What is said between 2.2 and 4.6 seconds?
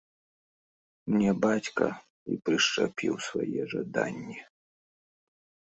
і прышчапіў свае жаданні.